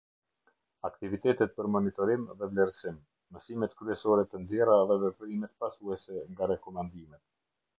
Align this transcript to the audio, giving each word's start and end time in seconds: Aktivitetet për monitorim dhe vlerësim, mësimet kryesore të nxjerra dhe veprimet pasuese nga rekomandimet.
Aktivitetet 0.87 1.51
për 1.59 1.67
monitorim 1.75 2.23
dhe 2.39 2.49
vlerësim, 2.53 2.97
mësimet 3.35 3.77
kryesore 3.83 4.25
të 4.31 4.41
nxjerra 4.47 4.79
dhe 4.93 4.99
veprimet 5.05 5.57
pasuese 5.65 6.25
nga 6.33 6.49
rekomandimet. 6.55 7.25